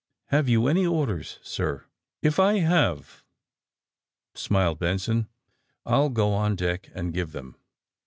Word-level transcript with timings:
Have 0.29 0.49
yon 0.49 0.67
any 0.67 0.83
orders, 0.83 1.37
sir?'' 1.43 1.85
*^If 2.23 2.39
I 2.39 2.55
have,'' 2.57 3.23
smiled 4.33 4.79
Benson, 4.79 5.29
*^I'll 5.85 6.09
go 6.11 6.33
on 6.33 6.55
deck 6.55 6.89
and 6.95 7.13
give 7.13 7.33
them." 7.33 7.55